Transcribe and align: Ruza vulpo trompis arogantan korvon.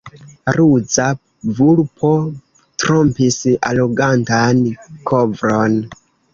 Ruza 0.55 1.07
vulpo 1.59 2.11
trompis 2.85 3.39
arogantan 3.71 4.67
korvon. 5.13 5.81